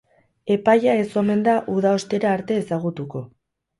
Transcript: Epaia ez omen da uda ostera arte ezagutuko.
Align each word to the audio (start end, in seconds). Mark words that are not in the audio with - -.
Epaia 0.55 0.95
ez 1.01 1.11
omen 1.21 1.45
da 1.49 1.55
uda 1.75 1.93
ostera 2.01 2.33
arte 2.39 2.59
ezagutuko. 2.63 3.27